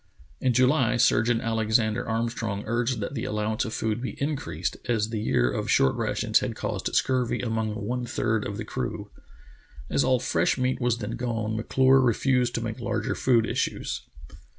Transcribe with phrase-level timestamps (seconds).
[0.39, 5.19] In July Surgeon Alexander Armstrong urged that the allowance of food be increased, as the
[5.21, 9.11] year of short rations had caused scurvy among one third of the crew.
[9.91, 14.01] As all fresh meat was then gone, M'Clure re fused to make larger food issues.